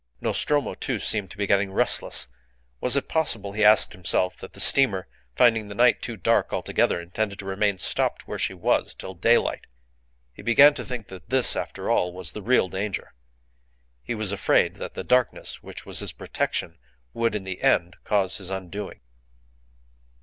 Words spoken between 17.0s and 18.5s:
would, in the end, cause his